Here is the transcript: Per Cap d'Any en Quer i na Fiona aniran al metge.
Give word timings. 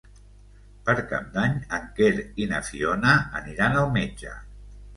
Per 0.87 0.95
Cap 1.11 1.27
d'Any 1.35 1.53
en 1.79 1.85
Quer 2.01 2.11
i 2.45 2.49
na 2.55 2.63
Fiona 2.73 3.15
aniran 3.43 3.81
al 3.85 3.95
metge. 4.03 4.37